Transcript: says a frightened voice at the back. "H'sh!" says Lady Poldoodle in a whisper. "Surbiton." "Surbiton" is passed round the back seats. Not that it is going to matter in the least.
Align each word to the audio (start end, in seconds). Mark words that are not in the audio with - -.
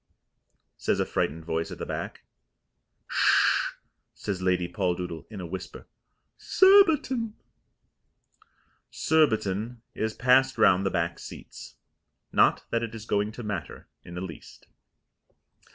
says 0.77 0.99
a 0.99 1.05
frightened 1.05 1.45
voice 1.45 1.69
at 1.69 1.77
the 1.77 1.85
back. 1.85 2.23
"H'sh!" 3.07 3.75
says 4.15 4.41
Lady 4.41 4.67
Poldoodle 4.67 5.27
in 5.29 5.39
a 5.39 5.45
whisper. 5.45 5.85
"Surbiton." 6.39 7.35
"Surbiton" 8.89 9.83
is 9.93 10.15
passed 10.15 10.57
round 10.57 10.87
the 10.87 10.89
back 10.89 11.19
seats. 11.19 11.75
Not 12.31 12.63
that 12.71 12.81
it 12.81 12.95
is 12.95 13.05
going 13.05 13.31
to 13.33 13.43
matter 13.43 13.89
in 14.03 14.15
the 14.15 14.21
least. 14.21 14.65